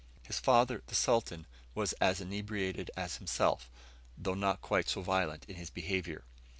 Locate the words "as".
2.01-2.19, 2.97-3.17